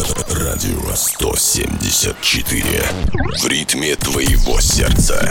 Радио 0.00 0.94
174 0.94 2.64
В 3.38 3.46
ритме 3.46 3.94
твоего 3.96 4.58
сердца 4.58 5.30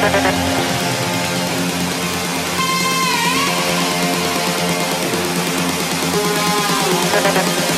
Thank 0.00 0.52
you. 7.72 7.77